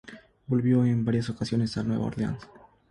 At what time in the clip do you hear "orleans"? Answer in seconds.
2.05-2.43